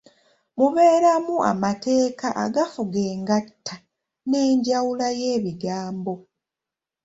[0.57, 3.75] Mubeeramu amateeka agafuga engatta
[4.29, 6.13] n’enjawula y’ebigambo.